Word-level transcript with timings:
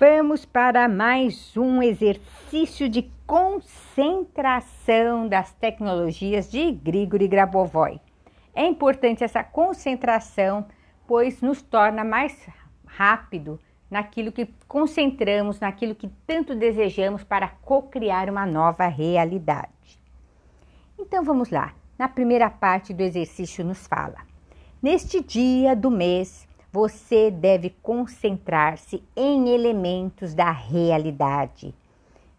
Vamos 0.00 0.44
para 0.46 0.88
mais 0.88 1.54
um 1.58 1.82
exercício 1.82 2.88
de 2.88 3.02
concentração 3.26 5.28
das 5.28 5.52
tecnologias 5.52 6.50
de 6.50 6.72
Grigori 6.72 7.28
Grabovoi. 7.28 8.00
É 8.54 8.64
importante 8.64 9.22
essa 9.22 9.44
concentração, 9.44 10.64
pois 11.06 11.42
nos 11.42 11.60
torna 11.60 12.02
mais 12.02 12.48
rápido 12.86 13.60
naquilo 13.90 14.32
que 14.32 14.48
concentramos, 14.66 15.60
naquilo 15.60 15.94
que 15.94 16.08
tanto 16.26 16.54
desejamos 16.54 17.22
para 17.22 17.48
co-criar 17.48 18.30
uma 18.30 18.46
nova 18.46 18.86
realidade. 18.86 20.00
Então 20.98 21.22
vamos 21.22 21.50
lá. 21.50 21.74
Na 21.98 22.08
primeira 22.08 22.48
parte 22.48 22.94
do 22.94 23.02
exercício 23.02 23.62
nos 23.62 23.86
fala: 23.86 24.16
Neste 24.82 25.22
dia 25.22 25.76
do 25.76 25.90
mês, 25.90 26.48
você 26.72 27.30
deve 27.30 27.70
concentrar-se 27.82 29.02
em 29.16 29.48
elementos 29.48 30.34
da 30.34 30.50
realidade 30.50 31.74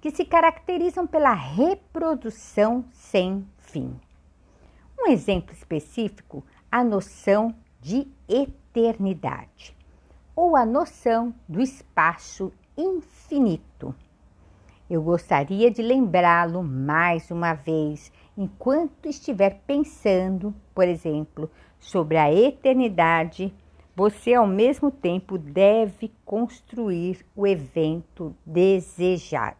que 0.00 0.10
se 0.10 0.24
caracterizam 0.24 1.06
pela 1.06 1.34
reprodução 1.34 2.84
sem 2.92 3.46
fim. 3.58 3.94
Um 4.98 5.08
exemplo 5.08 5.52
específico, 5.52 6.44
a 6.70 6.82
noção 6.82 7.54
de 7.80 8.06
eternidade 8.28 9.76
ou 10.34 10.56
a 10.56 10.64
noção 10.64 11.34
do 11.48 11.60
espaço 11.60 12.52
infinito. 12.76 13.94
Eu 14.88 15.02
gostaria 15.02 15.70
de 15.70 15.82
lembrá-lo 15.82 16.62
mais 16.62 17.30
uma 17.30 17.54
vez 17.54 18.12
enquanto 18.36 19.06
estiver 19.06 19.60
pensando, 19.66 20.54
por 20.74 20.88
exemplo, 20.88 21.50
sobre 21.78 22.16
a 22.16 22.32
eternidade 22.32 23.54
você 23.94 24.34
ao 24.34 24.46
mesmo 24.46 24.90
tempo 24.90 25.36
deve 25.36 26.12
construir 26.24 27.24
o 27.34 27.46
evento 27.46 28.34
desejado. 28.44 29.56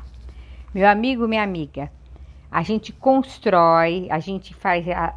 Meu 0.75 0.89
amigo, 0.89 1.29
minha 1.29 1.45
amiga, 1.45 1.93
a 2.51 2.63
gente 2.63 2.93
constrói, 2.93 4.09
a 4.11 4.19
gente 4.19 4.55
faz, 4.55 4.89
a, 4.89 5.15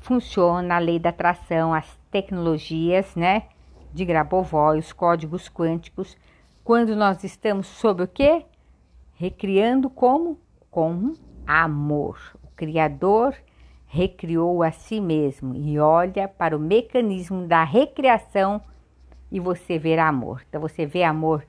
funciona 0.00 0.76
a 0.76 0.78
lei 0.78 0.98
da 0.98 1.10
atração, 1.10 1.74
as 1.74 1.86
tecnologias, 2.10 3.14
né? 3.14 3.44
De 3.92 4.04
Grabovoi, 4.04 4.78
os 4.78 4.92
códigos 4.92 5.48
quânticos, 5.48 6.16
quando 6.62 6.96
nós 6.96 7.22
estamos 7.22 7.66
sob 7.66 8.02
o 8.02 8.08
quê? 8.08 8.44
Recriando 9.14 9.88
como? 9.88 10.38
Com 10.70 11.14
amor. 11.46 12.18
O 12.42 12.48
Criador 12.56 13.34
recriou 13.86 14.62
a 14.62 14.72
si 14.72 15.00
mesmo 15.00 15.54
e 15.54 15.78
olha 15.78 16.26
para 16.26 16.56
o 16.56 16.60
mecanismo 16.60 17.46
da 17.46 17.62
recriação 17.62 18.60
e 19.30 19.38
você 19.38 19.78
verá 19.78 20.08
amor. 20.08 20.42
Então 20.48 20.60
você 20.60 20.84
vê 20.84 21.04
amor 21.04 21.46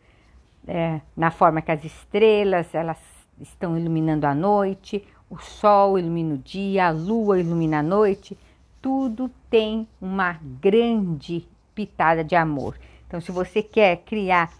é, 0.67 1.01
na 1.15 1.31
forma 1.31 1.61
que 1.61 1.71
as 1.71 1.83
estrelas 1.83 2.73
elas 2.75 3.16
estão 3.41 3.77
iluminando 3.77 4.25
a 4.25 4.33
noite, 4.33 5.03
o 5.29 5.37
sol 5.37 5.99
ilumina 5.99 6.35
o 6.35 6.37
dia, 6.37 6.87
a 6.87 6.91
lua 6.91 7.39
ilumina 7.39 7.79
a 7.79 7.83
noite, 7.83 8.37
tudo 8.81 9.29
tem 9.49 9.87
uma 10.01 10.39
grande 10.61 11.47
pitada 11.75 12.23
de 12.23 12.35
amor. 12.35 12.77
Então, 13.07 13.19
se 13.21 13.31
você 13.31 13.61
quer 13.61 13.97
criar 13.97 14.51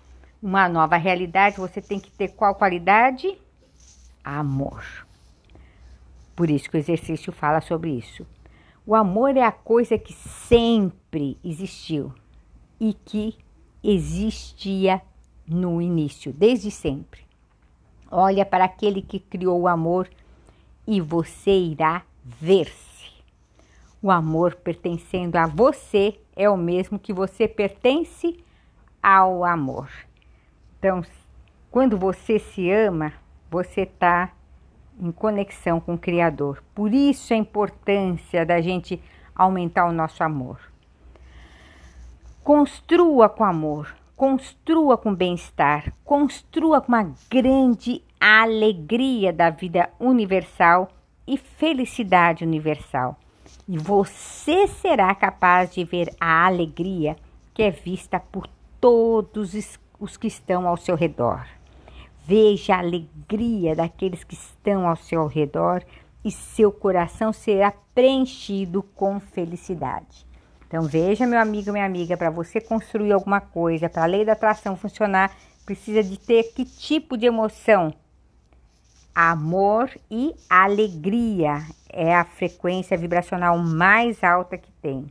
uma 0.41 0.69
nova 0.69 0.97
realidade, 0.97 1.57
você 1.57 1.81
tem 1.81 2.00
que 2.00 2.12
ter 2.12 2.29
qual 2.29 2.56
qualidade? 2.56 3.38
Amor. 4.24 4.83
Por 6.35 6.50
isso 6.50 6.69
que 6.69 6.77
o 6.77 6.80
exercício 6.80 7.31
fala 7.33 7.62
sobre 7.62 7.89
isso. 7.91 8.25
O 8.85 8.95
amor 8.95 9.35
é 9.35 9.41
a 9.41 9.51
coisa 9.51 9.97
que 9.97 10.13
sempre 10.13 11.38
existiu 11.44 12.13
e 12.80 12.94
que 12.94 13.35
existia 13.83 15.01
no 15.47 15.81
início, 15.81 16.31
desde 16.31 16.71
sempre. 16.71 17.26
Olha 18.09 18.45
para 18.45 18.65
aquele 18.65 19.01
que 19.01 19.19
criou 19.19 19.62
o 19.62 19.68
amor 19.68 20.09
e 20.88 21.01
você 21.01 21.51
irá 21.51 22.04
ver-se. 22.24 23.12
O 24.01 24.09
amor 24.12 24.56
pertencendo 24.56 25.36
a 25.36 25.48
você 25.48 26.19
é 26.36 26.50
o 26.50 26.56
mesmo 26.56 27.00
que 27.00 27.12
você 27.12 27.48
pertence 27.48 28.42
ao 29.01 29.44
amor. 29.44 29.89
Então, 30.77 31.04
quando 31.71 31.98
você 31.98 32.39
se 32.39 32.71
ama, 32.71 33.12
você 33.50 33.81
está 33.81 34.31
em 35.00 35.12
conexão 35.12 35.80
com 35.80 35.95
o 35.95 35.98
Criador. 35.98 36.63
Por 36.74 36.94
isso 36.94 37.33
a 37.33 37.38
importância 37.38 38.45
da 38.45 38.62
gente 38.62 39.01
aumentar 39.36 39.86
o 39.86 39.92
nosso 39.92 40.24
amor. 40.24 40.59
Construa 42.44 43.27
com 43.27 43.44
amor, 43.44 43.94
construa 44.18 44.98
com 44.98 45.14
bem-estar, 45.14 45.94
construa 46.04 46.81
com 46.81 46.88
uma 46.88 47.14
grande 47.30 48.04
alegria 48.19 49.31
da 49.31 49.52
vida 49.52 49.92
universal 50.00 50.90
e 51.28 51.38
felicidade 51.38 52.44
universal. 52.44 53.16
E 53.69 53.78
você 53.78 54.68
será 54.68 55.14
capaz 55.14 55.72
de 55.72 55.84
ver 55.84 56.12
a 56.19 56.48
alegria 56.48 57.16
que 57.54 57.62
é 57.62 57.69
vista 57.69 58.19
por 58.19 58.50
todos 58.81 59.54
os 60.00 60.18
que 60.18 60.28
estão 60.28 60.68
ao 60.68 60.78
seu 60.78 60.96
redor. 60.96 61.46
Veja 62.25 62.74
a 62.74 62.80
alegria 62.80 63.75
daqueles 63.75 64.24
que 64.24 64.34
estão 64.34 64.88
ao 64.88 64.96
seu 64.96 65.28
redor 65.28 65.84
e 66.25 66.31
seu 66.31 66.72
coração 66.72 67.31
será 67.31 67.72
preenchido 67.94 68.81
com 68.81 69.19
felicidade. 69.19 70.25
Então 70.68 70.84
veja, 70.84 71.25
meu 71.25 71.40
amigo, 71.40 71.72
minha 71.72 71.86
amiga, 71.86 72.18
para 72.18 72.30
você 72.30 72.60
construir 72.60 73.14
alguma 73.14 73.40
coisa, 73.40 73.90
para 73.90 74.04
a 74.04 74.08
lei 74.08 74.25
da 74.25 74.34
atração 74.34 74.75
funcionar, 74.75 75.34
precisa 75.66 76.04
de 76.04 76.19
ter 76.19 76.52
que 76.54 76.66
tipo 76.66 77.18
de 77.18 77.25
emoção? 77.25 77.94
Amor 79.16 79.90
e 80.12 80.36
alegria 80.50 81.66
é 81.90 82.14
a 82.14 82.25
frequência 82.25 82.98
vibracional 82.98 83.58
mais 83.58 84.24
alta 84.24 84.58
que 84.58 84.72
tem. 84.81 85.10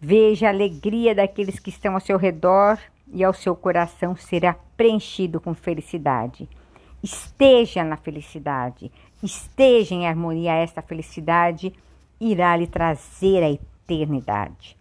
Veja 0.00 0.46
a 0.46 0.50
alegria 0.50 1.14
daqueles 1.14 1.58
que 1.58 1.70
estão 1.70 1.94
ao 1.94 2.00
seu 2.00 2.16
redor 2.16 2.78
e 3.12 3.24
ao 3.24 3.32
seu 3.32 3.56
coração 3.56 4.14
será 4.14 4.54
preenchido 4.76 5.40
com 5.40 5.54
felicidade. 5.54 6.48
Esteja 7.02 7.82
na 7.82 7.96
felicidade, 7.96 8.92
esteja 9.22 9.94
em 9.94 10.06
harmonia. 10.06 10.52
Esta 10.52 10.82
felicidade 10.82 11.74
irá 12.20 12.56
lhe 12.56 12.66
trazer 12.66 13.42
a 13.42 13.50
eternidade. 13.50 14.76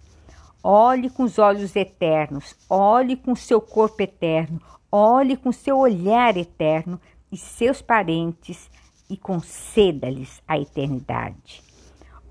Olhe 0.64 1.10
com 1.10 1.24
os 1.24 1.38
olhos 1.38 1.76
eternos, 1.76 2.56
olhe 2.70 3.16
com 3.16 3.36
seu 3.36 3.62
corpo 3.62 4.02
eterno, 4.02 4.62
olhe 4.92 5.38
com 5.38 5.52
seu 5.52 5.78
olhar 5.78 6.36
eterno 6.36 7.00
e 7.32 7.38
seus 7.38 7.82
parentes 7.82 8.70
e 9.10 9.16
conceda-lhes 9.16 10.42
a 10.48 10.60
eternidade. 10.60 11.64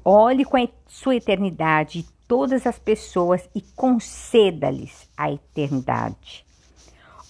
Olhe 0.05 0.45
com 0.45 0.57
a 0.57 0.69
sua 0.87 1.17
eternidade 1.17 2.07
todas 2.29 2.67
as 2.67 2.79
pessoas 2.79 3.49
e 3.55 3.61
conceda-lhes 3.61 5.09
a 5.17 5.31
eternidade. 5.31 6.45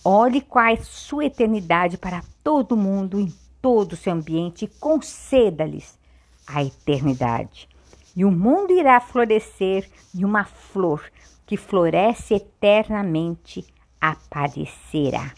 Olhe 0.05 0.39
é 0.39 0.73
a 0.73 0.77
sua 0.77 1.25
eternidade 1.25 1.99
para 1.99 2.23
todo 2.43 2.77
mundo, 2.77 3.21
em 3.21 3.33
todo 3.61 3.93
o 3.93 3.97
seu 3.97 4.13
ambiente, 4.13 4.65
e 4.65 4.69
conceda-lhes 4.69 5.99
a 6.47 6.63
eternidade. 6.63 7.69
E 8.15 8.25
o 8.25 8.31
mundo 8.31 8.73
irá 8.73 9.01
florescer 9.01 9.89
e 10.15 10.25
uma 10.25 10.45
flor 10.45 11.03
que 11.45 11.57
floresce 11.57 12.35
eternamente 12.35 13.65
aparecerá. 14.01 15.33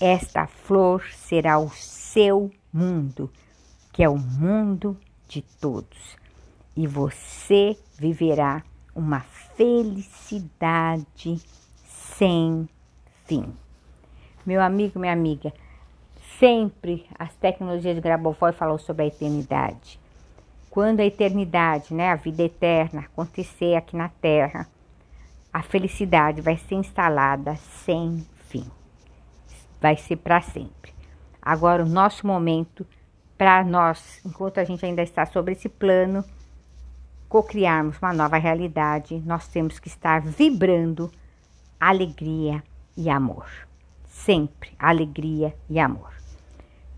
Esta 0.00 0.46
flor 0.46 1.04
será 1.12 1.58
o 1.58 1.70
seu 1.70 2.50
mundo, 2.72 3.30
que 3.92 4.02
é 4.02 4.08
o 4.08 4.18
mundo 4.18 4.98
de 5.28 5.42
todos. 5.42 6.16
E 6.76 6.86
você 6.86 7.78
viverá 7.98 8.62
uma 8.94 9.20
felicidade 9.56 11.40
sem 12.16 12.68
fim. 13.24 13.52
Meu 14.44 14.60
amigo, 14.60 14.98
minha 14.98 15.12
amiga, 15.12 15.52
sempre 16.38 17.06
as 17.18 17.34
tecnologias 17.36 17.94
de 17.94 18.00
Grabovoi 18.00 18.52
falam 18.52 18.78
sobre 18.78 19.04
a 19.04 19.06
eternidade. 19.06 20.00
Quando 20.74 20.98
a 20.98 21.04
eternidade, 21.04 21.94
né, 21.94 22.10
a 22.10 22.16
vida 22.16 22.42
eterna 22.42 23.02
acontecer 23.02 23.76
aqui 23.76 23.96
na 23.96 24.08
Terra, 24.08 24.66
a 25.52 25.62
felicidade 25.62 26.40
vai 26.40 26.56
ser 26.56 26.74
instalada 26.74 27.54
sem 27.84 28.26
fim. 28.48 28.68
Vai 29.80 29.96
ser 29.96 30.16
para 30.16 30.40
sempre. 30.40 30.92
Agora 31.40 31.84
o 31.84 31.88
nosso 31.88 32.26
momento 32.26 32.84
para 33.38 33.62
nós, 33.62 34.20
enquanto 34.26 34.58
a 34.58 34.64
gente 34.64 34.84
ainda 34.84 35.00
está 35.00 35.24
sobre 35.24 35.52
esse 35.52 35.68
plano, 35.68 36.24
cocriarmos 37.28 37.96
uma 38.02 38.12
nova 38.12 38.36
realidade, 38.36 39.22
nós 39.24 39.46
temos 39.46 39.78
que 39.78 39.86
estar 39.86 40.22
vibrando 40.22 41.08
alegria 41.78 42.60
e 42.96 43.08
amor. 43.08 43.46
Sempre 44.08 44.72
alegria 44.76 45.54
e 45.70 45.78
amor. 45.78 46.13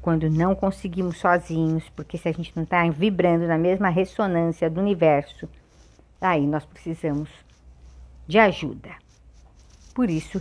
Quando 0.07 0.31
não 0.31 0.55
conseguimos 0.55 1.19
sozinhos, 1.19 1.89
porque 1.89 2.17
se 2.17 2.29
a 2.29 2.33
gente 2.33 2.53
não 2.55 2.63
está 2.63 2.89
vibrando 2.89 3.45
na 3.45 3.59
mesma 3.59 3.89
ressonância 3.89 4.71
do 4.71 4.81
universo, 4.81 5.49
aí 6.21 6.47
nós 6.47 6.65
precisamos 6.65 7.29
de 8.25 8.39
ajuda. 8.39 8.91
Por 9.93 10.09
isso 10.09 10.41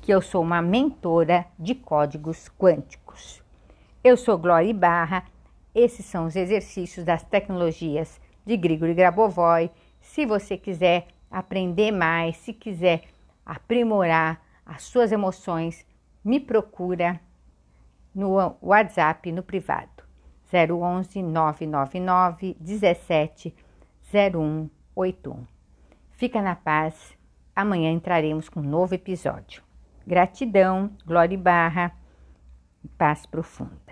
que 0.00 0.14
eu 0.14 0.22
sou 0.22 0.40
uma 0.40 0.62
mentora 0.62 1.44
de 1.58 1.74
códigos 1.74 2.48
quânticos. 2.56 3.42
Eu 4.04 4.16
sou 4.16 4.38
Glória 4.38 4.72
Barra. 4.72 5.24
Esses 5.74 6.06
são 6.06 6.26
os 6.26 6.36
exercícios 6.36 7.04
das 7.04 7.24
tecnologias 7.24 8.20
de 8.46 8.56
Grigori 8.56 8.94
Grabovoi. 8.94 9.72
Se 10.00 10.24
você 10.24 10.56
quiser 10.56 11.08
aprender 11.28 11.90
mais, 11.90 12.36
se 12.36 12.52
quiser 12.52 13.02
aprimorar 13.44 14.40
as 14.64 14.84
suas 14.84 15.10
emoções, 15.10 15.84
me 16.24 16.38
procura 16.38 17.20
no 18.14 18.56
WhatsApp 18.62 19.32
no 19.32 19.42
privado 19.42 20.04
011 20.52 21.22
999 21.22 22.56
17 22.60 23.54
0181. 24.12 25.44
Fica 26.12 26.40
na 26.40 26.54
paz. 26.54 27.16
Amanhã 27.56 27.90
entraremos 27.90 28.48
com 28.48 28.60
um 28.60 28.64
novo 28.64 28.94
episódio. 28.94 29.62
Gratidão, 30.06 30.90
Glória 31.04 31.34
e 31.34 31.38
Barra, 31.38 31.92
paz 32.98 33.26
profundo. 33.26 33.83